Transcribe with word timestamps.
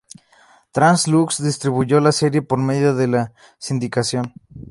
Trans-Lux 0.73 1.41
distribuyó 1.43 1.99
la 1.99 2.11
serie 2.11 2.41
por 2.41 2.57
medio 2.57 2.95
de 2.95 3.07
la 3.07 3.33
sindicación. 3.59 4.33